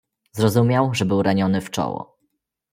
"Zrozumiał, 0.33 0.93
że 0.93 1.05
był 1.05 1.23
raniony 1.23 1.61
w 1.61 1.69
czoło." 1.71 2.17